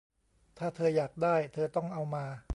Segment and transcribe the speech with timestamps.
[0.57, 2.25] ถ้าเธออยากได้ เธอต้องเอามา